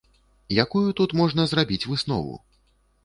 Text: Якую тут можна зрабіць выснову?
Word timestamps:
Якую 0.63 0.87
тут 1.01 1.13
можна 1.21 1.45
зрабіць 1.51 1.87
выснову? 1.93 2.33